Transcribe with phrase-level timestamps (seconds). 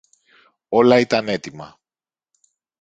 [0.69, 1.79] Όλα ήταν έτοιμα.